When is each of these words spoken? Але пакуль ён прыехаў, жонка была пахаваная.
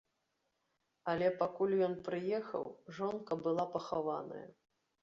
Але 1.13 1.27
пакуль 1.41 1.75
ён 1.89 1.93
прыехаў, 2.09 2.65
жонка 2.97 3.39
была 3.47 3.69
пахаваная. 3.79 4.47